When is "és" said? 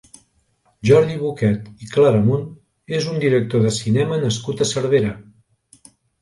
3.01-3.11